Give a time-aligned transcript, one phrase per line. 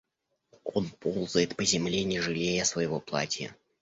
[0.63, 3.55] Он ползает по земле, не жалея своего платья.